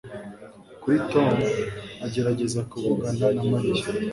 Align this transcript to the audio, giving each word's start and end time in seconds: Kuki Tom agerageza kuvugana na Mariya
Kuki 0.81 0.99
Tom 1.11 1.35
agerageza 2.05 2.59
kuvugana 2.71 3.25
na 3.35 3.43
Mariya 3.51 3.85